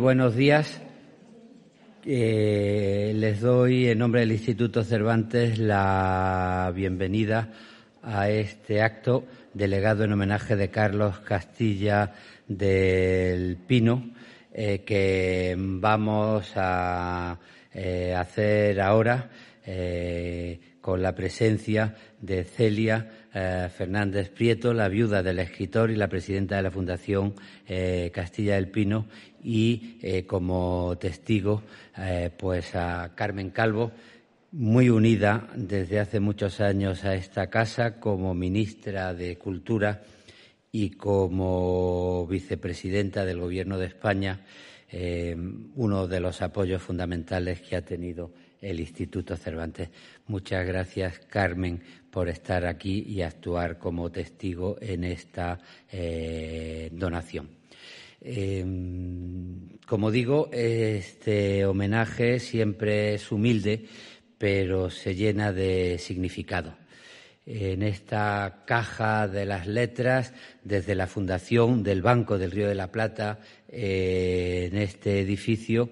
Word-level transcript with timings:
buenos 0.00 0.34
días. 0.34 0.80
Eh, 2.06 3.12
les 3.14 3.40
doy 3.40 3.88
en 3.88 3.98
nombre 3.98 4.20
del 4.20 4.32
Instituto 4.32 4.82
Cervantes 4.82 5.58
la 5.58 6.72
bienvenida 6.74 7.50
a 8.02 8.30
este 8.30 8.80
acto 8.80 9.26
delegado 9.52 10.04
en 10.04 10.12
homenaje 10.12 10.56
de 10.56 10.70
Carlos 10.70 11.18
Castilla 11.20 12.14
del 12.48 13.58
Pino 13.58 14.10
eh, 14.54 14.84
que 14.86 15.54
vamos 15.58 16.52
a 16.56 17.38
eh, 17.74 18.14
hacer 18.14 18.80
ahora 18.80 19.28
con 20.80 21.02
la 21.02 21.14
presencia 21.14 21.94
de 22.20 22.44
Celia 22.44 23.10
Fernández 23.32 24.30
Prieto, 24.30 24.74
la 24.74 24.88
viuda 24.88 25.22
del 25.22 25.38
escritor 25.38 25.90
y 25.90 25.96
la 25.96 26.08
presidenta 26.08 26.56
de 26.56 26.62
la 26.62 26.70
Fundación 26.70 27.34
Castilla 28.12 28.56
del 28.56 28.70
Pino, 28.70 29.06
y 29.42 29.98
eh, 30.02 30.26
como 30.26 30.96
testigo 30.98 31.62
eh, 31.96 32.30
pues 32.36 32.74
a 32.74 33.12
Carmen 33.14 33.50
Calvo, 33.50 33.92
muy 34.52 34.90
unida 34.90 35.48
desde 35.54 36.00
hace 36.00 36.20
muchos 36.20 36.60
años 36.60 37.04
a 37.04 37.14
esta 37.14 37.48
casa 37.48 38.00
como 38.00 38.34
ministra 38.34 39.14
de 39.14 39.38
Cultura 39.38 40.02
y 40.72 40.90
como 40.90 42.26
vicepresidenta 42.26 43.24
del 43.24 43.40
Gobierno 43.40 43.78
de 43.78 43.86
España, 43.86 44.44
eh, 44.90 45.36
uno 45.76 46.06
de 46.08 46.20
los 46.20 46.42
apoyos 46.42 46.82
fundamentales 46.82 47.60
que 47.60 47.76
ha 47.76 47.84
tenido 47.84 48.32
el 48.60 48.80
Instituto 48.80 49.36
Cervantes. 49.36 49.90
Muchas 50.26 50.66
gracias, 50.66 51.18
Carmen, 51.20 51.82
por 52.10 52.28
estar 52.28 52.66
aquí 52.66 53.04
y 53.06 53.22
actuar 53.22 53.78
como 53.78 54.10
testigo 54.10 54.76
en 54.80 55.04
esta 55.04 55.58
donación. 56.92 57.60
Em, 58.22 59.78
como 59.86 60.10
digo, 60.10 60.50
este 60.52 61.64
homenaje 61.64 62.38
siempre 62.38 63.14
es 63.14 63.32
humilde, 63.32 63.86
pero 64.36 64.90
se 64.90 65.14
llena 65.14 65.52
de 65.52 65.98
significado. 65.98 66.74
En 67.46 67.82
esta 67.82 68.62
caja 68.66 69.26
de 69.26 69.46
las 69.46 69.66
letras, 69.66 70.34
desde 70.62 70.94
la 70.94 71.06
fundación 71.06 71.82
del 71.82 72.02
Banco 72.02 72.38
del 72.38 72.50
Río 72.50 72.68
de 72.68 72.74
la 72.74 72.92
Plata, 72.92 73.40
eh, 73.68 74.68
en 74.70 74.78
este 74.78 75.20
edificio, 75.20 75.90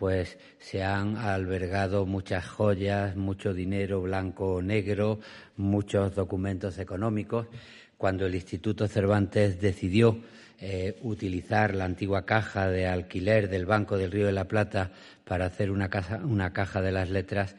pues 0.00 0.38
se 0.58 0.82
han 0.82 1.18
albergado 1.18 2.06
muchas 2.06 2.46
joyas, 2.48 3.16
mucho 3.16 3.52
dinero 3.52 4.00
blanco 4.00 4.54
o 4.54 4.62
negro, 4.62 5.20
muchos 5.58 6.14
documentos 6.14 6.78
económicos. 6.78 7.48
Cuando 7.98 8.24
el 8.24 8.34
Instituto 8.34 8.88
Cervantes 8.88 9.60
decidió 9.60 10.18
eh, 10.58 10.96
utilizar 11.02 11.74
la 11.74 11.84
antigua 11.84 12.24
caja 12.24 12.70
de 12.70 12.86
alquiler 12.86 13.50
del 13.50 13.66
Banco 13.66 13.98
del 13.98 14.10
Río 14.10 14.24
de 14.24 14.32
la 14.32 14.48
Plata 14.48 14.90
para 15.22 15.44
hacer 15.44 15.70
una, 15.70 15.90
una 16.24 16.54
caja 16.54 16.80
de 16.80 16.92
las 16.92 17.10
letras, 17.10 17.54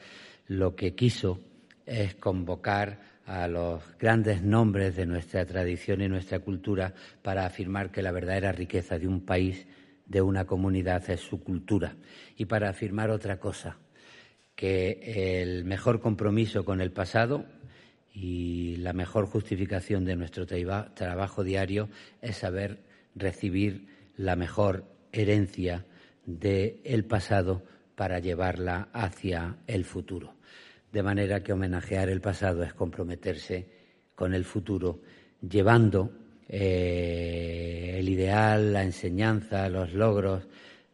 lo 0.47 0.75
que 0.75 0.95
quiso 0.95 1.39
es 1.85 2.15
convocar 2.15 3.01
a 3.27 3.47
los 3.47 3.83
grandes 3.99 4.41
nombres 4.41 4.95
de 4.95 5.05
nuestra 5.05 5.45
tradición 5.45 6.01
y 6.01 6.07
nuestra 6.07 6.39
cultura 6.39 6.91
para 7.21 7.45
afirmar 7.45 7.91
que 7.91 8.01
la 8.01 8.11
verdadera 8.11 8.51
riqueza 8.51 8.97
de 8.97 9.07
un 9.07 9.21
país, 9.21 9.67
de 10.11 10.21
una 10.21 10.45
comunidad, 10.45 11.09
es 11.09 11.21
su 11.21 11.41
cultura. 11.41 11.95
Y 12.35 12.45
para 12.45 12.69
afirmar 12.69 13.09
otra 13.09 13.39
cosa, 13.39 13.77
que 14.55 15.41
el 15.41 15.63
mejor 15.63 16.01
compromiso 16.01 16.65
con 16.65 16.81
el 16.81 16.91
pasado 16.91 17.45
y 18.13 18.75
la 18.77 18.91
mejor 18.91 19.25
justificación 19.25 20.03
de 20.03 20.17
nuestro 20.17 20.45
trabajo 20.45 21.43
diario 21.45 21.89
es 22.21 22.37
saber 22.37 22.83
recibir 23.15 23.87
la 24.17 24.35
mejor 24.35 24.83
herencia 25.13 25.85
del 26.25 27.05
pasado 27.05 27.63
para 27.95 28.19
llevarla 28.19 28.89
hacia 28.91 29.59
el 29.65 29.85
futuro. 29.85 30.35
De 30.91 31.03
manera 31.03 31.41
que 31.41 31.53
homenajear 31.53 32.09
el 32.09 32.19
pasado 32.19 32.63
es 32.63 32.73
comprometerse 32.73 33.69
con 34.13 34.33
el 34.33 34.43
futuro, 34.43 35.01
llevando 35.41 36.11
eh, 36.53 37.95
el 37.97 38.09
ideal, 38.09 38.73
la 38.73 38.83
enseñanza, 38.83 39.69
los 39.69 39.93
logros 39.93 40.47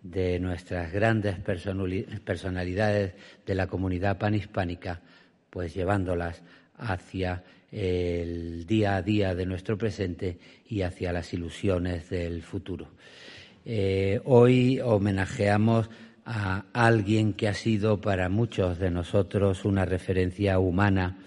de 0.04 0.40
nuestras 0.40 0.94
grandes 0.94 1.38
personalidades 1.40 3.14
de 3.44 3.56
la 3.56 3.66
comunidad 3.66 4.20
panhispánica, 4.20 5.02
pues 5.50 5.74
llevándolas 5.74 6.44
hacia 6.78 7.44
el 7.72 8.68
día 8.68 8.98
a 8.98 9.02
día 9.02 9.34
de 9.34 9.48
nuestro 9.48 9.80
presente 9.80 10.38
y 10.70 10.84
hacia 10.84 11.12
las 11.12 11.34
ilusiones 11.34 12.08
del 12.10 12.44
futuro. 12.44 12.90
Eh, 13.66 14.22
hoy 14.26 14.80
homenajeamos 14.80 15.90
a 16.24 16.66
alguien 16.72 17.34
que 17.34 17.48
ha 17.48 17.54
sido 17.56 18.00
para 18.00 18.30
muchos 18.30 18.78
de 18.78 18.92
nosotros 18.92 19.66
una 19.66 19.86
referencia 19.86 20.60
humana 20.60 21.18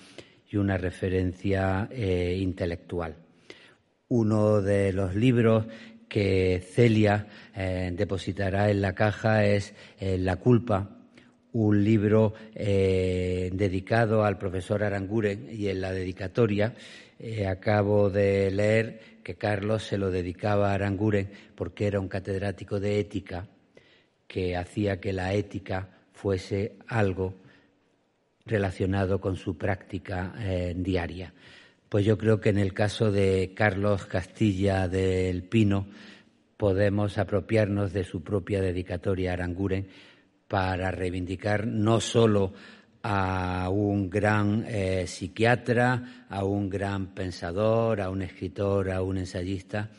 y 0.49 0.57
una 0.57 0.77
referencia 0.77 1.89
eh, 1.91 2.39
intelectual. 2.41 3.17
Uno 4.11 4.61
de 4.61 4.93
los 4.93 5.15
libros 5.15 5.67
que 6.09 6.63
Celia 6.73 7.27
eh, 7.57 7.91
depositará 7.97 8.71
en 8.71 8.83
la 8.83 8.95
caja 8.95 9.45
es 9.47 9.75
La 9.99 10.37
culpa, 10.37 11.01
un 11.53 11.83
libro 11.83 12.35
eh, 12.55 13.51
dedicado 13.53 14.25
al 14.25 14.39
profesor 14.39 14.83
Aranguren 14.83 15.49
y 15.51 15.69
en 15.69 15.81
la 15.81 15.93
dedicatoria 15.93 16.75
eh, 17.19 17.47
acabo 17.47 18.09
de 18.09 18.51
leer 18.51 19.21
que 19.23 19.35
Carlos 19.35 19.85
se 19.85 19.99
lo 19.99 20.11
dedicaba 20.11 20.71
a 20.71 20.75
Aranguren 20.75 21.31
porque 21.55 21.87
era 21.87 22.01
un 22.01 22.09
catedrático 22.09 22.81
de 22.81 23.01
ética 23.01 23.47
que 24.27 24.57
hacía 24.57 25.01
que 25.01 25.13
la 25.13 25.35
ética 25.35 25.89
fuese 26.13 26.77
algo 26.87 27.35
relacionado 28.47 29.21
con 29.21 29.37
su 29.37 29.59
práctica 29.59 30.35
eh, 30.39 30.73
diaria. 30.77 31.33
Pues 31.91 32.05
yo 32.05 32.17
creo 32.17 32.41
que 32.41 32.51
en 32.51 32.59
el 32.59 32.73
caso 32.73 33.11
de 33.11 33.53
Carlos 33.53 34.07
Castilla 34.07 34.87
del 34.87 35.43
Pino 35.43 35.89
podemos 36.57 37.19
apropiarnos 37.19 37.93
de 37.93 38.05
su 38.05 38.23
propia 38.23 38.61
dedicatoria 38.61 39.31
a 39.31 39.33
Aranguren 39.33 39.89
para 40.47 40.93
reivindicar 40.93 41.67
no 41.67 42.01
solo 42.01 42.53
a 43.03 43.69
un 43.73 44.09
gran 44.09 44.65
eh, 44.69 45.09
psiquiatra, 45.09 46.27
a 46.29 46.45
un 46.45 46.71
gran 46.71 47.13
pensador, 47.13 48.01
a 48.03 48.09
un 48.09 48.23
escritor, 48.23 48.93
a 48.93 49.03
un 49.03 49.19
ensayista, 49.19 49.91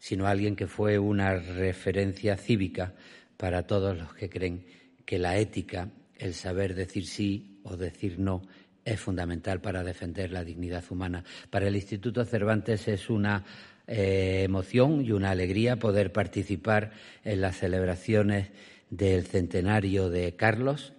sino 0.00 0.26
a 0.26 0.30
alguien 0.30 0.56
que 0.56 0.66
fue 0.66 0.98
una 0.98 1.36
referencia 1.36 2.36
cívica 2.36 2.92
para 3.36 3.68
todos 3.68 3.96
los 3.96 4.12
que 4.14 4.28
creen 4.28 4.66
que 5.04 5.20
la 5.20 5.38
ética, 5.38 5.90
el 6.16 6.34
saber 6.34 6.74
decir 6.74 7.06
sí 7.06 7.60
o 7.62 7.76
decir 7.76 8.18
no, 8.18 8.42
es 8.86 9.00
fundamental 9.00 9.60
para 9.60 9.84
defender 9.84 10.30
la 10.30 10.44
dignidad 10.44 10.84
humana. 10.88 11.24
Para 11.50 11.66
el 11.66 11.76
Instituto 11.76 12.24
Cervantes 12.24 12.88
es 12.88 13.10
una 13.10 13.44
eh, 13.86 14.42
emoción 14.44 15.04
y 15.04 15.12
una 15.12 15.30
alegría 15.30 15.76
poder 15.76 16.12
participar 16.12 16.92
en 17.24 17.40
las 17.42 17.56
celebraciones 17.56 18.48
del 18.88 19.26
centenario 19.26 20.08
de 20.08 20.36
Carlos, 20.36 20.92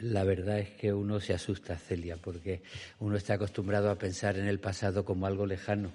la 0.00 0.24
verdad 0.24 0.58
es 0.58 0.70
que 0.70 0.92
uno 0.92 1.20
se 1.20 1.32
asusta, 1.32 1.76
Celia, 1.76 2.16
porque 2.16 2.62
uno 2.98 3.16
está 3.16 3.34
acostumbrado 3.34 3.90
a 3.90 3.98
pensar 3.98 4.36
en 4.36 4.46
el 4.46 4.58
pasado 4.58 5.04
como 5.04 5.26
algo 5.26 5.46
lejano, 5.46 5.92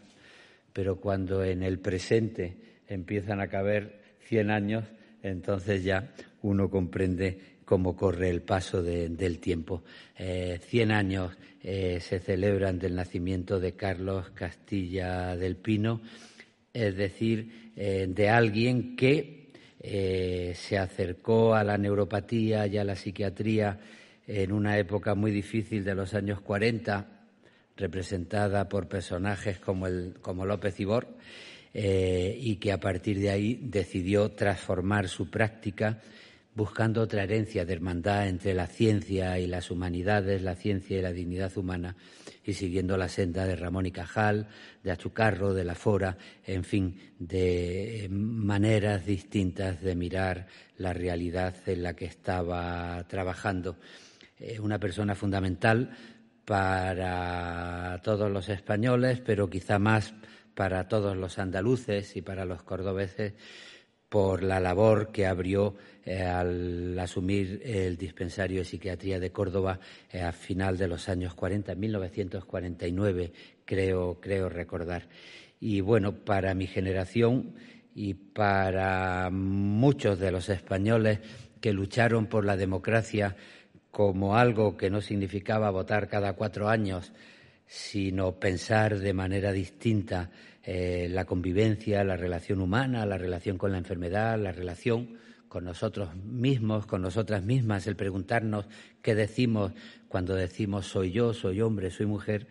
pero 0.72 0.98
cuando 0.98 1.44
en 1.44 1.62
el 1.62 1.80
presente 1.80 2.56
empiezan 2.88 3.42
a 3.42 3.50
caber 3.50 4.00
100 4.28 4.52
años, 4.52 4.86
entonces 5.24 5.84
ya 5.84 6.14
uno 6.42 6.70
comprende 6.70 7.56
cómo 7.68 7.98
corre 7.98 8.30
el 8.30 8.44
paso 8.44 8.82
del 8.82 9.40
tiempo. 9.40 9.84
Eh, 10.18 10.58
cien 10.70 10.90
años 10.90 11.38
eh, 11.62 12.00
se 12.00 12.20
celebran 12.22 12.80
del 12.80 12.96
nacimiento 12.96 13.60
de 13.60 13.74
Carlos 13.74 14.30
Castilla 14.30 15.36
del 15.36 15.58
Pino, 15.58 16.00
es 16.74 16.96
decir, 16.96 17.72
eh, 17.75 18.08
de 18.08 18.30
alguien 18.30 18.96
que 18.96 19.36
se 19.80 20.78
acercó 20.78 21.56
a 21.56 21.64
la 21.64 21.78
neuropatía 21.78 22.68
y 22.68 22.78
a 22.78 22.84
la 22.84 22.96
psiquiatría 22.96 23.80
en 24.25 24.52
una 24.52 24.78
época 24.78 25.16
muy 25.16 25.31
difícil 25.31 25.86
de 25.86 25.96
los 25.96 26.13
años 26.13 26.42
40, 26.42 27.08
representada 27.78 28.68
por 28.68 28.90
personajes 28.90 29.60
como, 29.60 29.88
el, 29.88 30.16
como 30.20 30.46
López 30.46 30.78
Ibor, 30.80 31.08
y 31.74 32.56
que 32.56 32.72
a 32.72 32.80
partir 32.80 33.20
de 33.20 33.30
ahí 33.30 33.60
decidió 33.62 34.31
transformar 34.31 35.08
su 35.08 35.30
práctica 35.30 36.02
buscando 36.57 37.01
otra 37.01 37.21
herencia 37.21 37.65
de 37.65 37.74
hermandad 37.74 38.27
entre 38.27 38.56
la 38.56 38.65
ciencia 38.65 39.38
y 39.38 39.45
las 39.45 39.69
humanidades, 39.69 40.42
la 40.42 40.56
ciencia 40.56 40.98
y 40.98 41.04
la 41.04 41.13
dignidad 41.13 41.56
humana, 41.56 41.95
y 42.44 42.54
siguiendo 42.54 42.98
la 42.98 43.09
senda 43.09 43.45
de 43.45 43.56
Ramón 43.56 43.86
y 43.86 43.92
Cajal, 43.92 44.48
de 44.83 44.89
Achucarro, 44.89 45.54
de 45.54 45.63
La 45.63 45.75
Fora, 45.75 46.18
en 46.44 46.63
fin, 46.63 47.00
de 47.19 48.07
maneras 48.09 49.06
distintas 49.06 49.83
de 49.83 49.95
mirar 49.95 50.48
la 50.77 50.94
realidad 50.94 51.54
en 51.68 51.83
la 51.83 51.94
que 51.94 52.06
estaba 52.06 53.06
trabajando. 53.07 53.77
Eh, 54.39 54.60
una 54.60 54.80
persona 54.80 55.13
fundamental 55.13 55.92
para 56.44 58.01
todos 58.03 58.31
los 58.31 58.50
españoles, 58.50 59.21
pero 59.24 59.48
quizá 59.48 59.77
más 59.77 60.15
para 60.56 60.88
todos 60.88 61.15
los 61.15 61.38
andaluces 61.38 62.15
y 62.15 62.24
para 62.24 62.45
los 62.45 62.63
cordobeses, 62.63 63.36
por 64.09 64.44
la 64.44 64.59
labor 64.59 65.12
que 65.12 65.25
abrió 65.25 65.75
eh, 66.06 66.21
al 66.21 66.98
asumir 67.00 67.62
el 67.65 67.98
dispensario 67.98 68.59
de 68.59 68.65
psiquiatría 68.65 69.19
de 69.19 69.31
Córdoba 69.31 69.80
eh, 70.12 70.21
a 70.21 70.31
final 70.31 70.77
de 70.77 70.88
los 70.88 71.09
años 71.09 71.33
40, 71.33 71.75
1949, 71.75 73.33
creo, 73.65 74.19
creo 74.21 74.50
recordar. 74.50 75.07
Y 75.59 75.81
bueno, 75.81 76.13
para 76.13 76.54
mi 76.54 76.68
generación 76.68 77.56
y 77.94 78.13
para 78.13 79.30
muchos 79.31 80.19
de 80.19 80.31
los 80.31 80.50
españoles 80.50 81.19
que 81.60 81.74
lucharon 81.74 82.27
por 82.27 82.45
la 82.45 82.56
democracia 82.56 83.36
como 83.92 84.38
algo 84.38 84.77
que 84.77 84.89
no 84.89 85.01
significaba 85.01 85.71
votar 85.71 86.07
cada 86.07 86.33
cuatro 86.33 86.69
años, 86.69 87.12
sino 87.65 88.39
pensar 88.39 89.00
de 89.00 89.13
manera 89.13 89.51
distinta 89.51 90.30
eh, 90.69 91.08
la 91.10 91.24
convivencia, 91.24 92.04
la 92.04 92.18
relación 92.18 92.60
humana, 92.60 93.06
la 93.06 93.18
relación 93.18 93.58
con 93.58 93.72
la 93.72 93.78
enfermedad, 93.78 94.38
la 94.38 94.52
relación 94.52 95.18
con 95.48 95.64
nosotros 95.64 96.14
mismos, 96.18 96.86
con 96.86 97.02
nosotras 97.02 97.42
mismas, 97.42 97.88
el 97.88 97.96
preguntarnos 97.96 98.66
qué 99.02 99.16
decimos 99.16 99.72
cuando 100.10 100.36
decimos 100.36 100.86
soy 100.86 101.14
yo, 101.14 101.34
soy 101.34 101.62
hombre, 101.62 101.90
soy 101.90 102.06
mujer, 102.06 102.48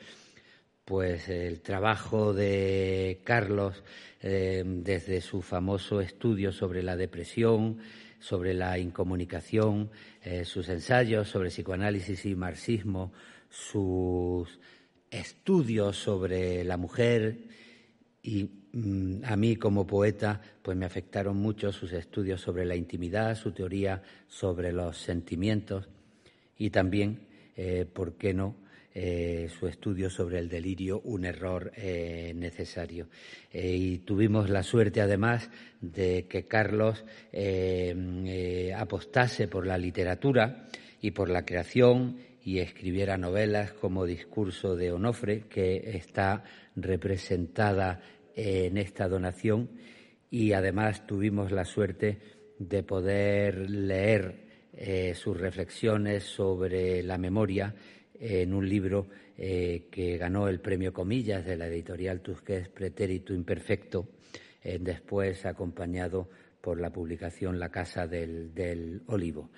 pues 0.87 1.29
el 1.29 1.61
trabajo 1.61 2.33
de 2.33 3.21
Carlos 3.23 3.85
eh, 4.23 4.65
desde 4.65 5.21
su 5.21 5.43
famoso 5.43 6.01
estudio 6.01 6.53
sobre 6.53 6.83
la 6.83 6.97
depresión, 6.97 7.81
sobre 8.19 8.55
la 8.55 8.79
incomunicación, 8.79 9.91
eh, 10.23 10.47
sus 10.47 10.71
ensayos 10.71 11.29
sobre 11.29 11.51
psicoanálisis 11.51 12.25
y 12.25 12.35
marxismo, 12.35 13.13
sus 13.51 14.59
estudios 15.11 15.99
sobre 15.99 16.65
la 16.65 16.79
mujer 16.79 17.55
y 18.27 18.51
mm, 18.73 19.25
a 19.25 19.37
mí 19.37 19.57
como 19.57 19.87
poeta 19.87 20.41
pues 20.61 20.77
me 20.77 20.85
afectaron 20.85 21.37
mucho 21.37 21.71
sus 21.73 21.93
estudios 21.93 22.41
sobre 22.41 22.65
la 22.65 22.75
intimidad, 22.75 23.37
su 23.37 23.53
teoría 23.53 24.03
sobre 24.27 24.73
los 24.73 24.99
sentimientos 24.99 25.89
y 26.59 26.71
también, 26.71 27.21
eh, 27.57 27.87
¿por 27.91 28.15
qué 28.15 28.35
no?, 28.35 28.57
eh, 28.99 29.51
su 29.51 29.67
estudio 29.67 30.09
sobre 30.09 30.39
el 30.39 30.49
delirio, 30.49 31.03
un 31.05 31.27
error 31.27 31.71
eh, 31.77 32.33
necesario. 32.35 33.09
y 33.53 33.99
tuvimos 33.99 34.49
la 34.49 34.63
suerte, 34.63 35.03
además, 35.03 35.51
de 35.83 36.25
que 36.27 36.47
Carlos 36.47 37.05
apostase 38.75 39.49
por 39.49 39.67
la 39.67 39.77
literatura 39.77 40.67
y 41.03 41.11
por 41.11 41.29
la 41.29 41.45
creación 41.45 42.17
y 42.43 42.61
escribiera 42.61 43.19
novelas 43.19 43.73
como 43.73 44.07
Discurso 44.07 44.77
de 44.77 44.93
Onofre, 44.93 45.43
que 45.49 45.97
está 45.97 46.45
representada 46.77 48.01
en 48.37 48.77
esta 48.77 49.09
donación 49.09 49.71
y 50.31 50.53
además 50.53 51.07
tuvimos 51.07 51.51
la 51.51 51.65
suerte 51.65 52.19
de 52.59 52.83
poder 52.83 53.71
leer 53.71 54.47
eh, 54.75 55.15
sus 55.15 55.39
reflexiones 55.39 56.25
sobre 56.25 57.03
la 57.03 57.17
memoria 57.17 57.75
en 58.19 58.53
un 58.53 58.69
libro 58.69 59.09
eh, 59.39 59.89
que 59.91 60.19
ganó 60.19 60.49
el 60.49 60.61
premio 60.61 60.93
Comillas 60.93 61.45
de 61.45 61.57
la 61.57 61.67
editorial 61.67 62.21
Tusquets 62.21 62.69
Pretérito 62.69 63.33
Imperfecto, 63.33 64.09
eh, 64.63 64.79
después 64.81 65.45
acompañado 65.47 66.29
por 66.61 66.81
la 66.81 66.91
publicación 66.91 67.59
La 67.59 67.71
Casa 67.71 68.07
del, 68.07 68.55
del 68.55 69.03
Olivo. 69.07 69.51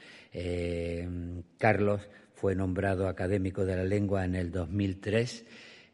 Carlos 1.56 2.08
fue 2.34 2.54
nombrado 2.54 3.08
académico 3.08 3.64
de 3.64 3.76
la 3.76 3.84
lengua 3.84 4.24
en 4.24 4.34
el 4.34 4.50
2003 4.52 5.46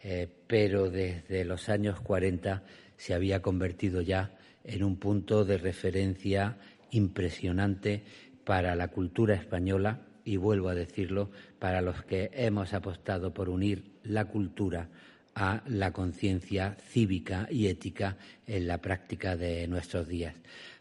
eh, 0.04 0.28
pero 0.46 0.90
desde 0.90 1.46
los 1.46 1.70
años 1.70 1.98
40 2.00 2.62
se 2.96 3.14
había 3.14 3.40
convertido 3.40 4.02
ya 4.02 4.36
en 4.62 4.84
un 4.84 4.96
punto 4.96 5.46
de 5.46 5.56
referencia 5.56 6.58
impresionante 6.90 8.04
para 8.44 8.76
la 8.76 8.88
cultura 8.88 9.34
española 9.34 10.02
y 10.24 10.36
vuelvo 10.36 10.68
a 10.68 10.74
decirlo, 10.74 11.30
para 11.58 11.80
los 11.80 12.04
que 12.04 12.30
hemos 12.34 12.74
apostado 12.74 13.32
por 13.32 13.48
unir 13.48 13.92
la 14.04 14.26
cultura 14.26 14.88
a 15.34 15.62
la 15.66 15.92
conciencia 15.92 16.76
cívica 16.88 17.48
y 17.50 17.66
ética 17.66 18.18
en 18.46 18.66
la 18.66 18.78
práctica 18.78 19.36
de 19.36 19.66
nuestros 19.68 20.06
días. 20.06 20.34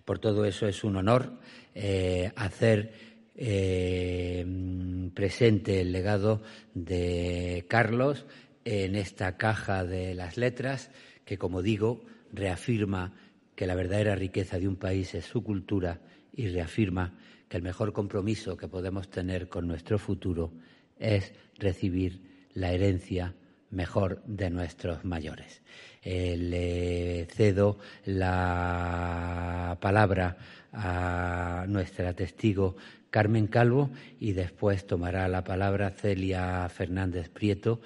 Por 0.03 0.19
todo 0.19 0.45
eso 0.45 0.67
es 0.67 0.83
un 0.83 0.97
honor 0.97 1.39
eh, 1.73 2.29
hacer 2.35 2.91
eh, 3.35 4.45
presente 5.13 5.81
el 5.81 5.91
legado 5.91 6.43
de 6.73 7.65
Carlos 7.67 8.25
en 8.65 8.95
esta 8.95 9.37
caja 9.37 9.83
de 9.83 10.15
las 10.15 10.37
letras 10.37 10.91
que, 11.25 11.37
como 11.37 11.61
digo, 11.61 12.03
reafirma 12.31 13.13
que 13.55 13.67
la 13.67 13.75
verdadera 13.75 14.15
riqueza 14.15 14.59
de 14.59 14.67
un 14.67 14.75
país 14.75 15.13
es 15.13 15.25
su 15.25 15.43
cultura 15.43 16.01
y 16.31 16.47
reafirma 16.47 17.17
que 17.47 17.57
el 17.57 17.63
mejor 17.63 17.93
compromiso 17.93 18.57
que 18.57 18.67
podemos 18.67 19.09
tener 19.09 19.47
con 19.47 19.67
nuestro 19.67 19.99
futuro 19.99 20.53
es 20.97 21.33
recibir 21.59 22.21
la 22.53 22.71
herencia 22.71 23.35
mejor 23.69 24.23
de 24.25 24.49
nuestros 24.49 25.03
mayores. 25.03 25.61
Eh, 26.01 26.37
le 26.37 27.25
cedo 27.33 27.79
la 28.05 29.77
palabra 29.81 30.37
a 30.71 31.65
nuestra 31.67 32.13
testigo 32.13 32.75
Carmen 33.09 33.47
Calvo 33.47 33.91
y 34.19 34.33
después 34.33 34.87
tomará 34.87 35.27
la 35.27 35.43
palabra 35.43 35.91
Celia 35.91 36.67
Fernández 36.69 37.29
Prieto 37.29 37.81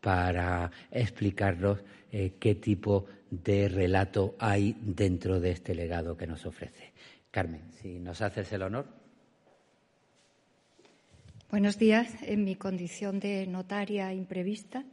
para 0.00 0.70
explicarnos 0.90 1.80
eh, 2.12 2.34
qué 2.38 2.54
tipo 2.54 3.06
de 3.30 3.68
relato 3.68 4.34
hay 4.38 4.76
dentro 4.80 5.40
de 5.40 5.50
este 5.50 5.74
legado 5.74 6.16
que 6.16 6.26
nos 6.26 6.46
ofrece. 6.46 6.92
Carmen, 7.30 7.62
si 7.80 7.98
nos 7.98 8.22
haces 8.22 8.52
el 8.52 8.62
honor. 8.62 8.86
Buenos 11.50 11.78
días, 11.78 12.08
en 12.22 12.44
mi 12.44 12.56
condición 12.56 13.20
de 13.20 13.46
notaria 13.46 14.12
imprevista, 14.12 14.84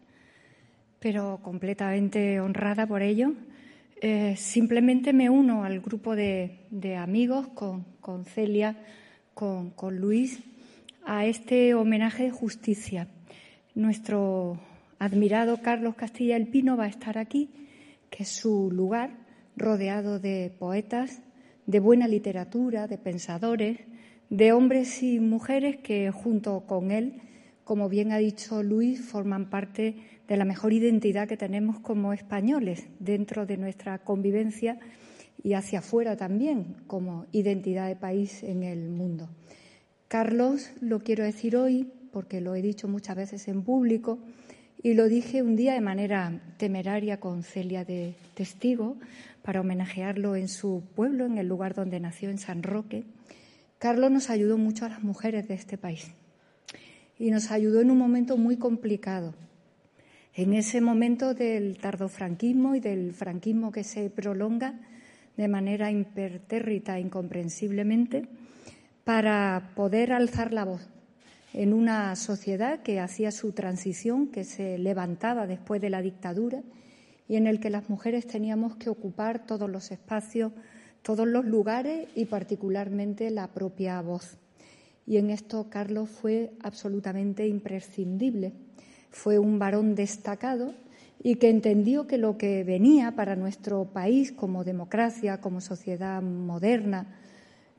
pero 1.00 1.40
completamente 1.42 2.40
honrada 2.40 2.88
por 2.88 3.02
ello. 3.02 3.34
Eh, 4.02 4.36
simplemente 4.38 5.14
me 5.14 5.30
uno 5.30 5.64
al 5.64 5.80
grupo 5.80 6.16
de, 6.16 6.60
amigos 6.98 7.48
con, 7.50 7.86
Celia, 8.26 8.78
con, 9.34 9.72
con 9.72 9.98
Luis, 9.98 10.40
a 11.06 11.26
este 11.26 11.74
homenaje 11.74 12.24
de 12.24 12.32
justicia. 12.32 13.08
Nuestro 13.74 14.60
admirado 15.06 15.62
Carlos 15.62 15.96
Castilla 15.96 16.36
el 16.36 16.48
Pino 16.48 16.76
va 16.76 16.86
a 16.86 16.90
estar 16.90 17.18
aquí, 17.18 17.52
que 18.10 18.24
es 18.24 18.30
su 18.30 18.72
lugar, 18.72 19.12
rodeado 19.56 20.20
de 20.20 20.52
poetas, 20.58 21.22
de 21.68 21.80
buena 21.80 22.08
literatura, 22.08 22.88
de 22.88 22.98
pensadores, 22.98 23.80
de 24.30 24.52
hombres 24.52 25.04
y 25.04 25.20
mujeres 25.20 25.78
que 25.78 26.10
junto 26.12 26.66
con 26.66 26.90
él, 26.90 27.22
como 27.64 27.88
bien 27.88 28.12
ha 28.12 28.18
dicho 28.18 28.64
Luis, 28.64 29.02
forman 29.02 29.50
parte 29.50 29.96
de 30.28 30.38
la 30.38 30.46
mejor 30.46 30.74
identidad 30.74 31.28
que 31.28 31.38
tenemos 31.38 31.80
como 31.80 32.12
españoles 32.12 32.88
dentro 33.00 33.46
de 33.46 33.58
nuestra 33.58 34.00
convivencia 34.00 34.80
y 35.44 35.54
hacia 35.54 35.80
afuera 35.80 36.18
también 36.18 36.78
como 36.88 37.28
identidad 37.32 37.88
de 37.88 37.96
país 37.96 38.42
en 38.42 38.64
el 38.64 38.90
mundo. 38.90 39.30
Carlos, 40.08 40.72
lo 40.82 41.02
quiero 41.02 41.24
decir 41.24 41.56
hoy, 41.56 41.92
porque 42.12 42.42
lo 42.42 42.56
he 42.56 42.62
dicho 42.64 42.88
muchas 42.88 43.16
veces 43.16 43.48
en 43.48 43.62
público, 43.62 44.20
y 44.82 44.94
lo 44.94 45.08
dije 45.08 45.42
un 45.42 45.56
día 45.56 45.74
de 45.74 45.82
manera 45.82 46.42
temeraria 46.58 47.20
con 47.20 47.44
Celia 47.44 47.86
de 47.86 48.16
testigo 48.34 48.98
para 49.42 49.62
homenajearlo 49.62 50.36
en 50.36 50.48
su 50.48 50.84
pueblo, 50.96 51.26
en 51.26 51.38
el 51.38 51.48
lugar 51.48 51.74
donde 51.74 52.00
nació, 52.00 52.30
en 52.30 52.38
San 52.38 52.64
Roque. 52.64 53.04
Carlos 53.80 54.12
nos 54.12 54.30
ayudó 54.30 54.58
mucho 54.58 54.86
a 54.86 54.90
las 54.90 55.04
mujeres 55.04 55.48
de 55.48 55.54
este 55.54 55.78
país 55.78 56.12
y 57.18 57.32
nos 57.32 57.52
ayudó 57.52 57.82
en 57.82 57.92
un 57.92 57.98
momento 57.98 58.38
muy 58.38 58.58
complicado. 58.58 59.34
En 60.34 60.54
ese 60.54 60.82
momento 60.82 61.34
del 61.34 61.78
tardofranquismo 61.78 62.76
y 62.76 62.80
del 62.80 63.14
franquismo 63.14 63.72
que 63.72 63.84
se 63.84 64.10
prolonga 64.10 64.82
de 65.38 65.48
manera 65.48 65.92
impertérrita, 65.92 67.00
incomprensiblemente, 67.00 68.28
para 69.04 69.72
poder 69.76 70.12
alzar 70.12 70.52
la 70.52 70.66
voz 70.66 70.90
en 71.56 71.74
una 71.74 72.14
sociedad 72.18 72.82
que 72.82 73.00
hacía 73.00 73.32
su 73.32 73.54
transición, 73.54 74.28
que 74.28 74.44
se 74.44 74.78
levantaba 74.78 75.48
después 75.48 75.80
de 75.80 75.90
la 75.90 76.02
dictadura 76.02 76.62
y 77.30 77.38
en 77.38 77.48
el 77.48 77.62
que 77.62 77.70
las 77.70 77.90
mujeres 77.90 78.28
teníamos 78.28 78.76
que 78.76 78.90
ocupar 78.90 79.46
todos 79.46 79.70
los 79.70 79.90
espacios, 79.92 80.52
todos 81.02 81.26
los 81.26 81.46
lugares 81.46 82.10
y 82.14 82.26
particularmente 82.26 83.32
la 83.32 83.48
propia 83.54 84.02
voz. 84.02 84.38
Y 85.08 85.16
en 85.16 85.30
esto 85.30 85.70
Carlos 85.70 86.10
fue 86.10 86.52
absolutamente 86.62 87.48
imprescindible. 87.48 88.52
Fue 89.10 89.40
un 89.40 89.58
varón 89.58 89.96
destacado 89.96 90.74
y 91.24 91.36
que 91.36 91.50
entendió 91.50 92.06
que 92.06 92.18
lo 92.18 92.38
que 92.38 92.66
venía 92.66 93.16
para 93.16 93.38
nuestro 93.38 93.86
país 93.94 94.34
como 94.34 94.66
democracia, 94.66 95.40
como 95.40 95.62
sociedad 95.62 96.22
moderna, 96.22 97.16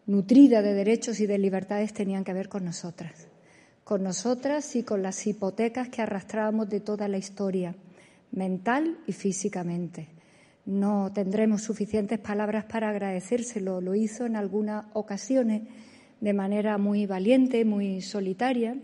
nutrida 0.06 0.62
de 0.62 0.72
derechos 0.72 1.20
y 1.20 1.26
de 1.26 1.36
libertades, 1.36 1.92
tenían 1.92 2.24
que 2.24 2.32
ver 2.32 2.48
con 2.48 2.64
nosotras 2.64 3.25
con 3.86 4.02
nosotras 4.02 4.74
y 4.74 4.82
con 4.82 5.00
las 5.00 5.24
hipotecas 5.28 5.88
que 5.90 6.02
arrastrábamos 6.02 6.68
de 6.68 6.80
toda 6.80 7.06
la 7.06 7.18
historia, 7.18 7.76
mental 8.32 8.98
y 9.06 9.12
físicamente. 9.12 10.08
no 10.64 11.12
tendremos 11.14 11.62
suficientes 11.62 12.18
palabras 12.18 12.64
para 12.64 12.90
agradecérselo. 12.90 13.80
Lo 13.80 13.94
hizo 13.94 14.26
en 14.26 14.34
algunas 14.34 14.86
ocasiones 14.94 15.62
de 16.20 16.32
manera 16.32 16.78
muy 16.78 17.06
valiente, 17.06 17.64
muy 17.64 18.02
solitaria. 18.02 18.76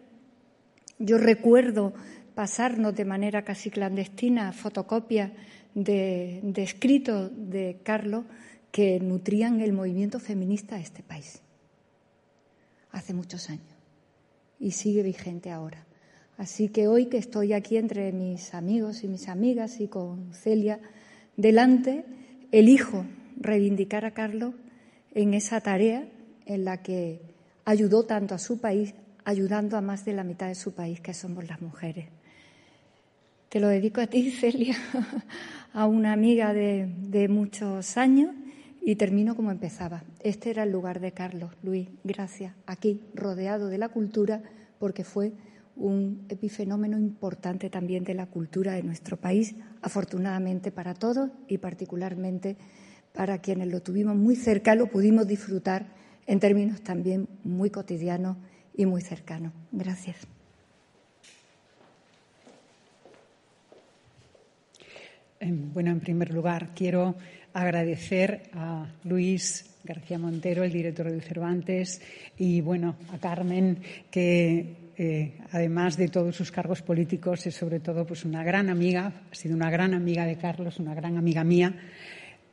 Yo 1.00 1.18
recuerdo 1.18 1.92
pasarnos 2.37 2.94
de 2.94 3.04
manera 3.04 3.42
casi 3.42 3.71
clandestina 3.71 4.52
fotocopias 4.52 5.32
de, 5.75 6.38
de 6.44 6.62
escritos 6.62 7.32
de 7.35 7.80
Carlos 7.82 8.25
que 8.71 9.00
nutrían 9.00 9.61
el 9.62 9.73
movimiento 9.73 10.21
feminista 10.21 10.76
de 10.76 10.82
este 10.82 11.02
país. 11.02 11.42
Hace 12.92 13.14
muchos 13.14 13.50
años. 13.50 13.72
Y 14.62 14.71
sigue 14.71 15.02
vigente 15.02 15.50
ahora. 15.50 15.85
Así 16.38 16.69
que 16.69 16.87
hoy 16.87 17.07
que 17.07 17.19
estoy 17.19 17.52
aquí 17.52 17.76
entre 17.76 18.12
mis 18.12 18.54
amigos 18.54 19.02
y 19.02 19.09
mis 19.09 19.28
amigas 19.28 19.81
y 19.81 19.88
con 19.88 20.33
Celia 20.33 20.78
delante, 21.37 22.04
elijo 22.52 23.04
reivindicar 23.37 24.04
a 24.04 24.14
Carlos 24.14 24.54
en 25.14 25.35
esa 25.35 25.61
tarea 25.61 26.09
en 26.47 26.64
la 26.64 26.81
que 26.81 27.21
ayudó 27.64 28.04
tanto 28.04 28.37
a 28.37 28.38
su 28.38 28.61
país, 28.61 28.95
ayudando 29.25 29.76
a 29.76 29.81
más 29.81 30.04
de 30.04 30.12
la 30.12 30.23
mitad 30.23 30.47
de 30.47 30.54
su 30.54 30.73
país, 30.73 31.00
que 31.00 31.12
somos 31.12 31.49
las 31.49 31.61
mujeres. 31.61 32.07
Te 33.49 33.59
lo 33.59 33.66
dedico 33.66 34.00
a 34.00 34.07
ti, 34.07 34.31
Celia, 34.40 34.76
a 35.73 35.87
una 35.87 36.12
amiga 36.12 36.54
de, 36.54 36.88
de 37.09 37.26
muchos 37.26 37.97
años 37.97 38.31
y 38.85 38.97
termino 38.97 39.37
como 39.37 39.51
empezaba. 39.51 40.03
Este 40.21 40.51
era 40.51 40.65
el 40.65 40.73
lugar 40.73 41.01
de 41.01 41.12
Carlos, 41.12 41.53
Luis, 41.62 41.89
gracias, 42.05 42.55
aquí, 42.67 43.01
rodeado 43.15 43.69
de 43.69 43.79
la 43.79 43.89
cultura, 43.89 44.43
porque 44.79 45.05
fue 45.05 45.33
un 45.77 46.27
epifenómeno 46.29 46.99
importante 46.99 47.71
también 47.71 48.05
de 48.05 48.15
la 48.15 48.27
cultura 48.27 48.73
de 48.73 48.83
nuestro 48.83 49.17
país, 49.17 49.55
afortunadamente 49.81 50.71
para 50.71 50.95
todos 50.95 51.31
y 51.49 51.59
particularmente 51.59 52.57
para 53.12 53.39
quienes 53.39 53.69
lo 53.69 53.81
tuvimos 53.81 54.17
muy 54.17 54.37
cerca, 54.37 54.75
lo 54.75 54.87
pudimos 54.87 55.27
disfrutar 55.27 55.87
en 56.27 56.41
términos 56.41 56.83
también 56.83 57.29
muy 57.45 57.71
cotidianos 57.71 58.37
y 58.75 58.87
muy 58.87 59.03
cercanos. 59.03 59.53
Gracias. 59.71 60.17
Bueno, 65.41 65.91
en 65.91 66.01
primer 66.01 66.33
lugar, 66.33 66.71
quiero 66.75 67.17
agradecer 67.52 68.50
a 68.54 68.87
Luis 69.04 69.66
García 69.85 70.18
Montero, 70.18 70.64
el 70.64 70.73
director 70.73 71.11
de 71.11 71.21
Cervantes, 71.21 72.00
y 72.38 72.61
bueno, 72.61 72.97
a 73.12 73.18
Carmen, 73.18 73.78
que 74.11 74.76
eh, 74.97 75.32
además 75.50 75.97
de 75.97 76.09
todos 76.09 76.37
sus 76.37 76.52
cargos 76.52 76.82
políticos, 76.82 77.47
es 77.47 77.54
sobre 77.54 77.80
todo 77.80 78.06
pues 78.06 78.25
una 78.25 78.44
gran 78.44 78.71
amiga, 78.71 79.12
ha 79.30 79.35
sido 79.35 79.56
una 79.56 79.71
gran 79.71 79.94
amiga 79.94 80.26
de 80.26 80.37
Carlos, 80.37 80.78
una 80.78 80.94
gran 80.94 81.16
amiga 81.16 81.42
mía, 81.44 81.75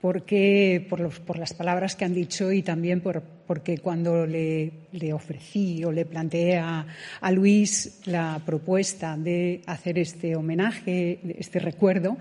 porque 0.02 0.86
por, 0.90 1.38
las 1.38 1.54
palabras 1.54 1.96
que 1.96 2.06
han 2.06 2.14
dicho 2.14 2.52
y 2.52 2.62
también 2.62 3.02
porque 3.02 3.80
cuando 3.80 4.26
le, 4.26 4.72
ofrecí 5.14 5.84
o 5.84 5.92
le 5.92 6.06
planteé 6.06 6.58
a, 6.58 6.86
Luis 7.32 8.00
la 8.06 8.42
propuesta 8.46 9.18
de 9.18 9.62
hacer 9.66 10.00
este 10.00 10.36
homenaje, 10.36 11.20
este 11.38 11.60
recuerdo, 11.60 12.18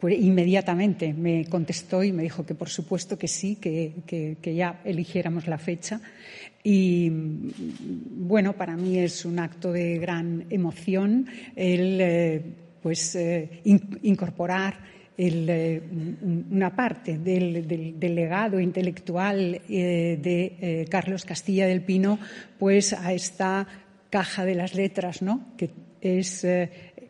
pues 0.00 0.18
inmediatamente 0.18 1.12
me 1.12 1.44
contestó 1.44 2.02
y 2.02 2.12
me 2.12 2.22
dijo 2.22 2.46
que 2.46 2.54
por 2.54 2.70
supuesto 2.70 3.18
que 3.18 3.28
sí, 3.28 3.56
que 3.56 4.54
ya 4.54 4.80
eligiéramos 4.84 5.46
la 5.46 5.58
fecha. 5.58 6.00
Y 6.62 7.10
bueno, 7.10 8.52
para 8.52 8.76
mí 8.76 8.98
es 8.98 9.24
un 9.24 9.38
acto 9.38 9.72
de 9.72 9.98
gran 9.98 10.44
emoción 10.50 11.26
el 11.56 11.98
eh, 12.00 12.42
pues 12.82 13.14
eh, 13.14 13.60
incorporar 13.64 14.78
eh, 15.16 15.82
una 16.50 16.74
parte 16.74 17.18
del, 17.18 17.96
legado 18.00 18.60
intelectual 18.60 19.60
de 19.68 20.86
Carlos 20.90 21.24
Castilla 21.24 21.66
del 21.66 21.82
Pino 21.82 22.18
pues 22.58 22.92
a 22.92 23.12
esta 23.12 23.66
caja 24.08 24.44
de 24.44 24.54
las 24.54 24.74
letras, 24.74 25.20
¿no? 25.20 25.48
que 25.58 25.70
es 26.00 26.46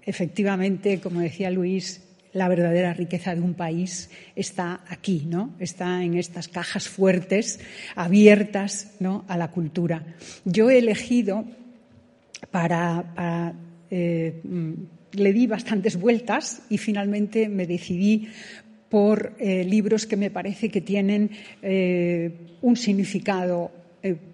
efectivamente, 0.05 1.01
como 1.01 1.21
decía 1.21 1.51
Luis, 1.51 2.03
la 2.33 2.49
verdadera 2.49 2.95
riqueza 2.95 3.35
de 3.35 3.41
un 3.41 3.55
país 3.55 4.11
está 4.37 4.81
aquí, 4.89 5.25
¿no? 5.27 5.55
Está 5.59 6.05
en 6.05 6.17
estas 6.17 6.49
cajas 6.49 6.89
fuertes, 6.89 7.61
abiertas, 7.97 8.95
¿no? 9.01 9.25
A 9.29 9.37
la 9.37 9.51
cultura. 9.51 10.05
Yo 10.45 10.71
he 10.71 10.79
elegido 10.79 11.45
para, 12.51 13.55
eh, 13.91 14.41
le 15.13 15.33
di 15.33 15.47
bastantes 15.47 15.99
vueltas 15.99 16.63
y 16.71 16.79
finalmente 16.79 17.49
me 17.49 17.67
decidí 17.67 18.29
por 18.89 19.35
eh, 19.39 19.65
libros 19.65 20.07
que 20.07 20.17
me 20.17 20.31
parece 20.31 20.69
que 20.69 20.81
tienen 20.81 21.31
eh, 21.63 22.57
un 22.63 22.77
significado, 22.77 23.71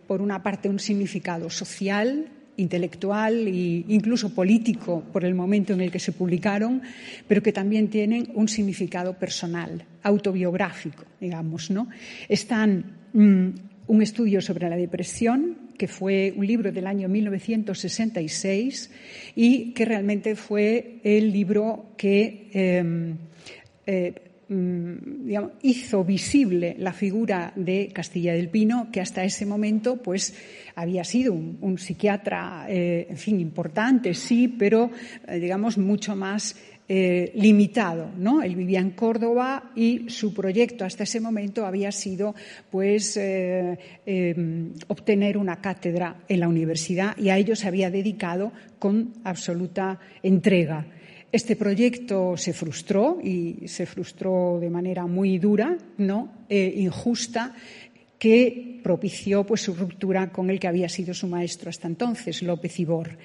por 0.07 0.23
una 0.23 0.43
parte 0.43 0.69
un 0.69 0.79
significado 0.79 1.51
social, 1.51 2.27
intelectual 2.57 3.47
e 3.47 3.85
incluso 3.89 4.35
político 4.35 5.03
por 5.13 5.25
el 5.25 5.35
momento 5.35 5.73
en 5.73 5.81
el 5.81 5.91
que 5.91 5.99
se 5.99 6.13
publicaron, 6.13 6.83
pero 7.29 7.43
que 7.43 7.53
también 7.53 7.89
tienen 7.89 8.29
un 8.35 8.49
significado 8.49 9.15
personal, 9.15 9.85
autobiográfico, 10.03 11.05
digamos, 11.21 11.71
¿no? 11.71 11.89
Están 12.29 13.09
mm, 13.13 13.49
un 13.87 14.03
estudio 14.03 14.41
sobre 14.41 14.69
la 14.69 14.77
depresión, 14.77 15.67
que 15.77 15.89
fue 15.89 16.33
un 16.37 16.47
libro 16.47 16.73
del 16.73 16.87
año 16.87 17.09
1966 17.09 18.91
y 19.35 19.73
que 19.73 19.85
realmente 19.85 20.35
fue 20.35 20.99
el 21.05 21.33
libro 21.33 21.93
que 21.97 22.49
em, 22.53 23.17
eh, 23.87 24.15
Mm, 24.49 25.29
hizo 25.63 26.05
visible 26.05 26.77
la 26.79 26.93
figura 26.93 27.53
de 27.57 27.91
Castilla 27.93 28.33
del 28.33 28.49
Pino, 28.49 28.91
que 28.93 29.01
hasta 29.01 29.25
ese 29.25 29.45
momento 29.45 29.97
pues 29.97 30.35
había 30.77 31.03
sido 31.03 31.33
un, 31.33 31.79
psiquiatra, 31.79 32.67
eh, 32.69 33.09
en 33.11 33.17
fin, 33.17 33.41
importante, 33.41 34.15
sí, 34.15 34.47
pero 34.47 34.93
eh, 35.27 35.41
digamos 35.41 35.79
mucho 35.79 36.15
más 36.15 36.55
eh, 36.89 37.33
limitado, 37.35 38.13
¿no? 38.17 38.41
Él 38.41 38.55
vivía 38.55 38.79
en 38.79 38.91
Córdoba 38.91 39.73
y 39.75 40.09
su 40.11 40.33
proyecto 40.33 40.85
hasta 40.85 41.03
ese 41.03 41.19
momento 41.19 41.67
había 41.67 41.91
sido, 41.91 42.37
pues, 42.71 43.17
em, 43.17 44.75
obtener 44.87 45.39
una 45.39 45.61
cátedra 45.61 46.23
en 46.29 46.39
la 46.39 46.47
universidad 46.47 47.19
y 47.19 47.31
a 47.31 47.37
ello 47.37 47.57
se 47.57 47.67
había 47.67 47.91
dedicado 47.91 48.53
con 48.79 49.15
absoluta 49.25 49.99
entrega. 50.23 50.87
Este 51.33 51.57
proyecto 51.57 52.37
se 52.37 52.53
frustró 52.53 53.19
y 53.23 53.67
se 53.67 53.85
frustró 53.87 54.59
de 54.61 54.71
manera 54.71 55.07
muy 55.07 55.39
dura, 55.39 55.77
¿no? 55.99 56.33
Eh, 56.49 56.75
injusta, 56.77 57.55
que 58.19 58.81
propició 58.83 59.45
pues, 59.45 59.61
su 59.61 59.75
ruptura 59.75 60.31
con 60.31 60.49
el 60.49 60.59
que 60.59 60.69
había 60.69 60.89
sido 60.89 61.13
su 61.13 61.27
maestro 61.27 61.69
hasta 61.69 61.89
entonces, 61.89 62.43
López 62.43 62.79
Ibor. 62.81 63.19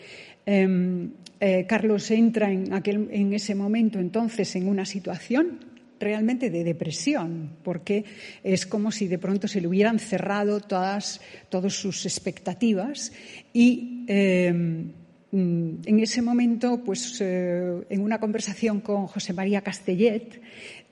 Em, 0.45 1.11
eh, 1.39 1.65
Carlos 1.67 2.09
entra 2.11 2.51
en, 2.51 2.73
aquel, 2.73 3.07
en 3.11 3.33
ese 3.33 3.55
momento 3.55 3.99
entonces 3.99 4.55
en 4.55 4.67
una 4.67 4.85
situación 4.85 5.59
realmente 5.99 6.49
de 6.49 6.63
depresión, 6.63 7.57
porque 7.63 8.03
es 8.43 8.65
como 8.65 8.91
si 8.91 9.07
de 9.07 9.19
pronto 9.19 9.47
se 9.47 9.61
le 9.61 9.67
hubieran 9.67 9.99
cerrado 9.99 10.59
todas, 10.59 11.21
todas 11.49 11.73
sus 11.73 12.05
expectativas 12.07 13.13
y 13.53 13.91
Mm, 14.11 15.00
en 15.31 15.99
ese 15.99 16.21
momento, 16.21 16.81
pues 16.83 17.21
eh, 17.21 17.83
en 17.89 18.01
una 18.01 18.19
conversación 18.19 18.81
con 18.81 19.07
José 19.07 19.33
María 19.33 19.61
Castellet, 19.61 20.41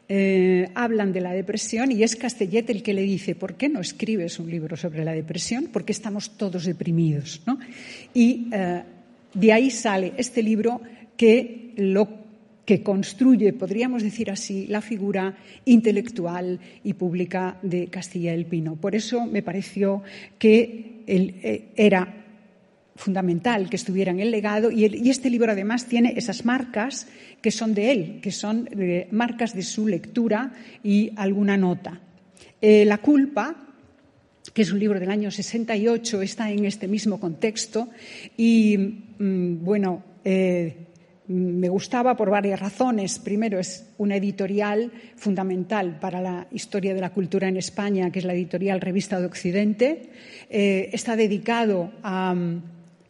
eh, 0.08 0.70
hablan 0.74 1.12
de 1.12 1.22
la 1.22 1.34
depresión 1.34 1.92
y 1.92 2.04
es 2.04 2.16
Castellet 2.16 2.70
el 2.70 2.82
que 2.82 2.94
le 2.94 3.02
dice, 3.02 3.36
¿por 3.36 3.56
qué 3.56 3.70
no 3.70 3.82
escribes 3.82 4.40
un 4.40 4.50
libro 4.50 4.78
sobre 4.78 5.04
la 5.04 5.12
depresión? 5.12 5.70
Porque 5.72 5.92
estamos 5.92 6.38
todos 6.38 6.66
deprimidos. 6.66 7.42
Y 8.14 8.48
eh, 8.52 8.84
de 9.34 9.54
ahí 9.54 9.70
sale 9.70 10.14
este 10.18 10.42
libro 10.42 10.82
que 11.18 11.74
lo 11.76 12.08
que 12.66 12.82
construye, 12.82 13.52
podríamos 13.52 14.04
decir 14.04 14.32
así, 14.32 14.68
la 14.68 14.82
figura 14.82 15.36
intelectual 15.66 16.60
y 16.84 16.94
pública 16.94 17.58
de 17.62 17.88
Castilla 17.88 18.32
del 18.32 18.46
Pino. 18.46 18.76
Por 18.76 18.96
eso 18.96 19.26
me 19.26 19.42
pareció 19.42 20.02
que 20.38 21.02
él, 21.08 21.72
era 21.76 22.19
fundamental 23.00 23.70
que 23.70 23.78
estuviera 23.78 24.12
en 24.12 24.20
el 24.20 24.30
legado 24.30 24.70
y, 24.70 24.84
este 25.10 25.30
libro 25.30 25.54
además 25.54 25.86
tiene 25.86 26.14
esas 26.18 26.44
marcas 26.44 27.08
que 27.42 27.50
son 27.50 27.74
de 27.74 27.92
él, 27.92 28.20
que 28.22 28.32
son 28.32 28.68
eh, 28.78 29.08
marcas 29.12 29.56
de 29.56 29.64
su 29.64 29.88
lectura 29.88 30.52
y 30.84 31.12
alguna 31.16 31.56
nota. 31.56 32.02
Eh, 32.62 32.84
la 32.84 32.98
culpa, 32.98 33.56
que 34.54 34.64
es 34.64 34.72
un 34.74 34.80
libro 34.80 35.00
del 35.00 35.10
año 35.10 35.32
68, 35.32 36.22
está 36.22 36.52
en 36.52 36.66
este 36.66 36.90
mismo 36.90 37.22
contexto 37.22 37.88
y, 38.36 38.78
mm, 38.78 39.64
bueno, 39.64 40.04
eh, 40.26 40.76
me 41.28 41.70
gustaba 41.70 42.18
por 42.18 42.30
varias 42.30 42.60
razones. 42.60 43.18
Primero, 43.20 43.60
es 43.60 43.86
una 43.98 44.18
editorial 44.18 44.92
fundamental 45.16 46.00
para 46.02 46.20
la 46.22 46.48
historia 46.52 46.94
de 46.94 47.02
la 47.02 47.12
cultura 47.12 47.48
en 47.48 47.56
España, 47.56 48.12
que 48.12 48.20
es 48.20 48.26
la 48.26 48.34
editorial 48.34 48.82
Revista 48.82 49.20
de 49.20 49.28
Occidente. 49.28 50.10
está 50.50 51.16
dedicado 51.16 51.92
a 52.02 52.34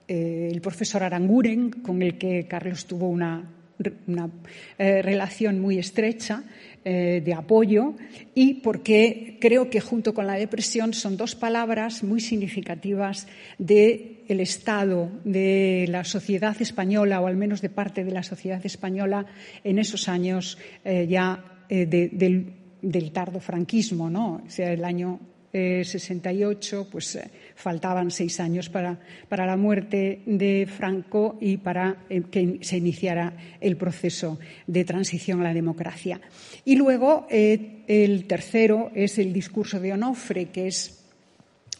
eh, 0.09 0.49
el 0.51 0.59
profesor 0.59 1.03
Aranguren, 1.03 1.69
con 1.69 2.01
el 2.01 2.17
que 2.17 2.47
Carlos 2.47 2.87
tuvo 2.87 3.07
una 3.09 3.47
eh, 3.77 5.01
relación 5.03 5.59
muy 5.59 5.77
estrecha 5.77 6.43
eh, 6.83 7.21
de 7.23 7.33
apoyo 7.35 7.93
y 8.33 8.55
porque 8.55 9.37
creo 9.39 9.69
que 9.69 9.81
junto 9.81 10.15
con 10.15 10.25
la 10.25 10.33
depresión 10.33 10.95
son 10.95 11.15
dos 11.15 11.35
palabras 11.35 12.03
muy 12.03 12.21
significativas 12.21 13.27
del 13.59 14.17
el 14.27 14.39
estado 14.39 15.11
de 15.25 15.85
la 15.89 16.03
sociedad 16.03 16.59
española 16.59 17.21
o 17.21 17.27
al 17.27 17.37
menos 17.37 17.61
de 17.61 17.69
parte 17.69 18.03
de 18.03 18.11
la 18.11 18.23
sociedad 18.23 18.65
española 18.65 19.27
en 19.63 19.77
esos 19.77 20.09
años 20.09 20.57
ya 20.83 21.43
del, 21.69 22.53
del 22.81 23.11
tardo 23.11 23.39
franquismo, 23.39 24.09
¿no? 24.09 24.41
O 24.45 24.49
sea, 24.49 24.73
el 24.73 24.83
año 24.83 25.19
68, 25.51 26.87
pues 26.91 27.19
faltaban 27.55 28.09
seis 28.09 28.39
años 28.39 28.69
para, 28.69 28.97
para 29.27 29.45
la 29.45 29.57
muerte 29.57 30.21
de 30.25 30.65
Franco 30.65 31.37
y 31.41 31.57
para 31.57 32.05
eh, 32.09 32.23
que 32.31 32.59
se 32.61 32.77
iniciara 32.77 33.33
el 33.59 33.75
proceso 33.75 34.39
de 34.65 34.85
transición 34.85 35.41
a 35.41 35.45
la 35.45 35.53
democracia. 35.53 36.21
Y 36.63 36.75
luego 36.75 37.27
eh, 37.29 37.83
el 37.87 38.25
tercero 38.27 38.91
es 38.95 39.17
el 39.19 39.33
discurso 39.33 39.79
de 39.79 39.93
Onofre, 39.93 40.45
que 40.45 40.67
es 40.67 40.95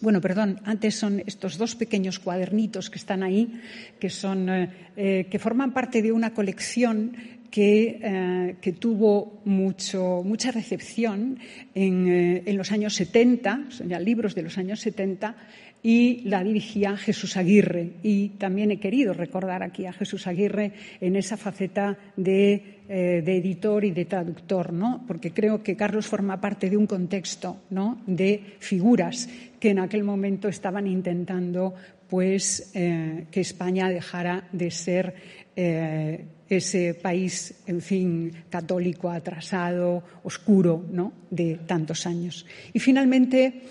bueno, 0.01 0.21
perdón, 0.21 0.61
antes 0.63 0.95
son 0.95 1.21
estos 1.25 1.57
dos 1.57 1.75
pequeños 1.75 2.19
cuadernitos 2.19 2.89
que 2.89 2.97
están 2.97 3.21
ahí, 3.21 3.59
que, 3.99 4.09
son, 4.09 4.47
eh, 4.49 5.27
que 5.29 5.39
forman 5.39 5.73
parte 5.73 6.01
de 6.01 6.13
una 6.13 6.33
colección 6.33 7.11
que, 7.50 8.56
que 8.62 8.74
tuvo 8.74 9.41
mucho, 9.46 10.22
mucha 10.24 10.51
recepción 10.51 11.39
en, 11.74 12.44
en, 12.46 12.58
los 12.58 12.72
años 12.72 12.94
70, 12.96 13.65
son 13.70 13.89
ya 13.89 14.00
libros 14.00 14.36
de 14.36 14.44
los 14.44 14.58
años 14.58 14.79
70, 14.82 15.36
y 15.82 16.22
la 16.25 16.44
dirigía 16.44 16.98
Jesús 16.98 17.38
Aguirre. 17.38 17.94
Y 18.03 18.29
también 18.29 18.72
he 18.72 18.79
querido 18.79 19.13
recordar 19.13 19.63
aquí 19.63 19.86
a 19.86 19.94
Jesús 19.94 20.27
Aguirre 20.27 20.74
en 21.00 21.15
esa 21.15 21.38
faceta 21.38 21.98
de, 22.15 22.79
eh, 22.89 23.24
editor 23.25 23.86
y 23.86 23.91
de 23.91 24.06
traductor, 24.06 24.74
¿no? 24.74 25.03
porque 25.08 25.32
creo 25.32 25.63
que 25.63 25.75
Carlos 25.75 26.08
forma 26.08 26.41
parte 26.41 26.70
de 26.70 26.77
un 26.77 26.88
contexto 26.88 27.62
¿no? 27.70 28.01
de 28.06 28.44
figuras 28.60 29.29
que 29.60 29.70
en 29.70 29.79
aquel 29.79 30.03
momento 30.03 30.48
estaban 30.48 30.88
intentando 30.88 31.74
pues, 32.10 32.72
eh, 32.74 33.25
que 33.32 33.41
España 33.41 33.89
dejara 33.89 34.48
de 34.51 34.72
ser 34.72 35.13
eh, 35.56 36.25
ese 36.50 36.96
país, 36.96 37.53
en 37.68 37.82
fin, 37.82 38.32
católico, 38.50 39.10
atrasado, 39.10 40.03
oscuro, 40.24 40.84
¿no? 40.91 41.13
de 41.29 41.60
tantos 41.68 42.08
años. 42.08 42.46
Y 42.74 42.79
finalmente, 42.79 43.62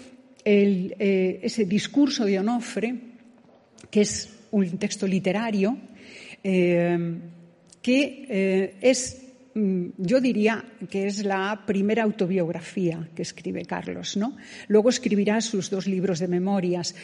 eh, 0.44 1.40
ese 1.42 1.64
discurso 1.64 2.25
de 2.25 2.38
Onofre, 2.38 2.94
que 3.90 4.00
es 4.02 4.28
un 4.52 4.78
texto 4.78 5.06
literario, 5.06 5.76
eh, 6.42 7.18
que 7.82 8.26
eh, 8.28 8.75
es, 8.80 9.23
mm, 9.54 9.87
yo 9.99 10.20
diría 10.20 10.64
que 10.90 11.06
es 11.06 11.25
la 11.25 11.64
primera 11.66 12.02
autobiografía 12.02 13.08
que 13.14 13.23
escribe 13.23 13.64
Carlos. 13.64 14.16
¿no? 14.16 14.37
Luego 14.68 14.88
escribirá 14.88 15.40
sus 15.40 15.70
dos 15.70 15.87
libros 15.87 16.18
de 16.18 16.28
memorias. 16.28 16.94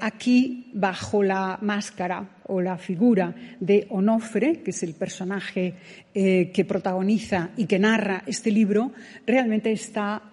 Aquí, 0.00 0.70
bajo 0.72 1.22
la 1.22 1.58
máscara 1.60 2.38
o 2.46 2.60
la 2.60 2.78
figura 2.78 3.34
de 3.60 3.86
Onofre, 3.90 4.62
que 4.62 4.70
es 4.70 4.82
el 4.82 4.94
personaje 4.94 5.74
que 6.14 6.64
protagoniza 6.66 7.50
y 7.56 7.66
que 7.66 7.78
narra 7.78 8.22
este 8.26 8.50
libro, 8.50 8.92
realmente 9.26 9.70
está 9.72 10.32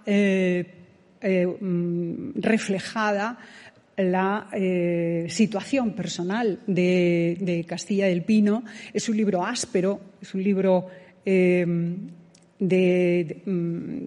eh, 1.20 1.58
mm, 1.60 2.40
reflejada 2.40 3.40
la 3.98 4.50
eh, 4.54 5.26
situación 5.30 5.94
personal 5.94 6.60
de, 6.68 7.66
Castilla 7.68 8.06
del 8.06 8.24
Pino. 8.24 8.64
Es 8.94 9.10
un 9.10 9.18
libro 9.18 9.44
áspero, 9.44 10.00
es 10.22 10.34
un 10.36 10.44
libro 10.44 10.86
em, 11.26 11.98
de, 12.60 13.42
mm, 13.46 14.02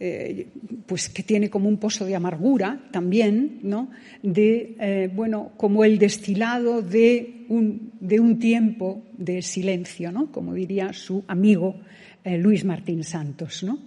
eh, 0.00 0.48
pues 0.86 1.08
que 1.08 1.22
tiene 1.22 1.50
como 1.50 1.68
un 1.68 1.78
pozo 1.78 2.04
de 2.04 2.14
amargura 2.14 2.88
también, 2.90 3.60
¿no? 3.62 3.90
De 4.22 5.10
bueno, 5.14 5.52
como 5.56 5.84
el 5.84 5.98
destilado 5.98 6.82
de 6.82 7.46
un, 7.48 7.92
de 8.00 8.20
un 8.20 8.38
tiempo 8.38 9.02
de 9.16 9.42
silencio, 9.42 10.12
¿no? 10.12 10.30
Como 10.32 10.54
diría 10.54 10.92
su 10.92 11.24
amigo 11.28 11.76
Luis 12.24 12.64
Martín 12.64 13.04
Santos, 13.04 13.62
¿no? 13.62 13.78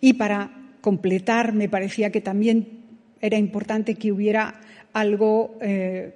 Y 0.00 0.14
para 0.14 0.64
completar, 0.80 1.54
me 1.54 1.68
parecía 1.68 2.10
que 2.10 2.20
también 2.20 2.84
era 3.22 3.38
importante 3.38 3.94
que 3.94 4.12
hubiera 4.12 4.60
algo 4.92 5.56
eh, 5.62 6.14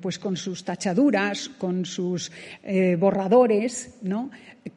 pues 0.00 0.18
con 0.18 0.36
sus 0.36 0.64
tachaduras, 0.64 1.50
con 1.50 1.84
sus 1.84 2.32
eh, 2.62 2.96
borradores, 2.96 3.96
¿no? 4.02 4.30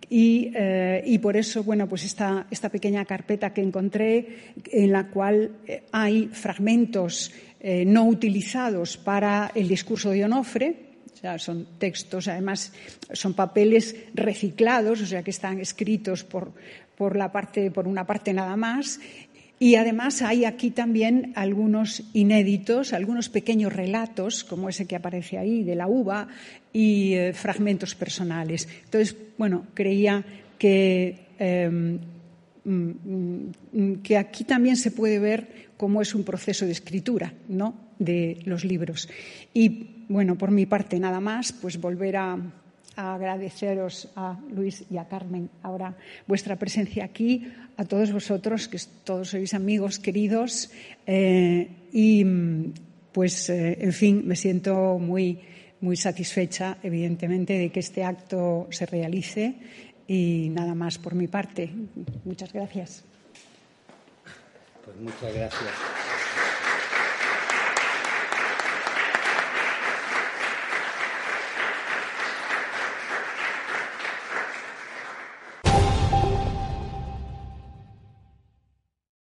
Eh, 0.10 1.04
y, 1.06 1.18
por 1.20 1.38
eso, 1.38 1.64
bueno, 1.64 1.88
pues 1.88 2.04
esta, 2.04 2.48
esta, 2.52 2.68
pequeña 2.68 3.06
carpeta 3.06 3.54
que 3.54 3.62
encontré 3.62 4.54
en 4.72 4.92
la 4.92 5.08
cual 5.08 5.52
hay 5.92 6.28
fragmentos 6.28 7.32
no 7.86 8.06
utilizados 8.06 8.98
para 8.98 9.52
el 9.56 9.68
discurso 9.68 10.12
de 10.12 10.26
Onofre, 10.26 10.88
o 11.18 11.20
sea, 11.20 11.40
son 11.40 11.66
textos, 11.80 12.28
además 12.28 12.72
son 13.12 13.34
papeles 13.34 13.96
reciclados, 14.14 15.02
o 15.02 15.06
sea, 15.08 15.24
que 15.24 15.32
están 15.32 15.60
escritos 15.60 16.24
por, 16.24 16.54
por, 16.96 17.16
la 17.16 17.32
parte, 17.32 17.72
por 17.72 17.88
una 17.88 18.06
parte 18.06 18.34
nada 18.34 18.56
más. 18.56 19.00
Y 19.60 19.76
además 19.76 20.22
hay 20.22 20.46
aquí 20.46 20.70
también 20.70 21.34
algunos 21.36 22.04
inéditos, 22.14 22.94
algunos 22.94 23.30
pequeños 23.30 23.74
relatos, 23.74 24.44
como 24.44 24.70
ese 24.70 24.86
que 24.86 24.96
aparece 24.96 25.40
ahí, 25.40 25.64
de 25.64 25.76
la 25.76 25.88
uva, 25.88 26.28
y 26.72 27.14
eh, 27.14 27.34
fragmentos 27.34 27.96
personales. 27.96 28.68
Entonces, 28.86 29.16
bueno, 29.38 29.66
creía 29.74 30.24
que, 30.60 31.26
em, 31.40 31.98
mm, 32.64 33.94
que 34.04 34.18
aquí 34.18 34.44
también 34.44 34.76
se 34.76 34.92
puede 34.92 35.18
ver 35.18 35.68
cómo 35.76 36.02
es 36.02 36.14
un 36.14 36.24
proceso 36.24 36.66
de 36.66 36.72
escritura 36.72 37.34
¿no? 37.48 37.74
de 37.98 38.40
los 38.46 38.64
libros. 38.64 39.10
Y, 39.54 40.06
bueno, 40.08 40.38
por 40.38 40.52
mi 40.52 40.66
parte 40.68 41.00
nada 41.00 41.20
más, 41.20 41.52
pues 41.52 41.82
volver 41.82 42.18
a, 42.18 42.38
agradeceros 42.98 44.10
a 44.16 44.38
Luis 44.50 44.84
y 44.90 44.98
a 44.98 45.08
Carmen 45.08 45.50
ahora 45.62 45.96
vuestra 46.26 46.58
presencia 46.58 47.06
aquí, 47.06 47.48
a 47.78 47.86
todos 47.86 48.12
vosotros, 48.12 48.68
que 48.68 48.82
todos 49.06 49.30
sois 49.30 49.54
amigos 49.54 50.00
queridos, 50.00 50.72
eh, 51.06 51.70
y 51.94 52.26
pues, 53.14 53.50
eh, 53.50 53.78
en 53.80 53.94
fin, 53.94 54.26
me 54.26 54.36
siento 54.36 54.98
muy, 55.00 55.40
muy 55.82 55.96
satisfecha, 55.96 56.78
evidentemente, 56.82 57.54
de 57.54 57.72
que 57.72 57.80
este 57.80 58.04
acto 58.04 58.68
se 58.72 58.86
realice 58.86 59.56
y 60.08 60.50
nada 60.50 60.74
más 60.74 60.98
por 60.98 61.14
mi 61.16 61.28
parte. 61.28 61.70
Muchas 62.26 62.52
gracias. 62.52 63.04
Pues 64.86 64.98
muchas 64.98 65.34
gracias. 65.34 65.97